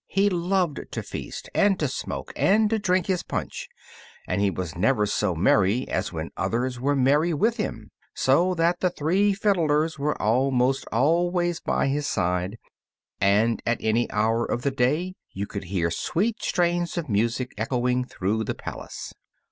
[0.07, 3.69] He loved to feast and to smoke and to drink his punch,
[4.27, 8.79] and he was never so merry as when others were merry with him, so that
[8.79, 12.57] the three fiddlers were almost always by his side,
[13.19, 18.03] and at any hour of the day you could hear sweet strains of music echoing
[18.03, 19.13] through the palace.